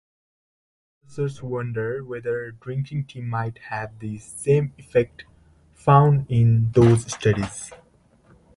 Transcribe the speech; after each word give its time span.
Researchers 1.05 1.43
wonder 1.43 2.03
whether 2.03 2.49
drinking 2.53 3.05
tea 3.05 3.21
might 3.21 3.59
have 3.69 3.99
the 3.99 4.17
same 4.17 4.73
effects 4.79 5.25
found 5.75 6.25
in 6.27 6.71
those 6.71 7.03
studies. 7.05 7.71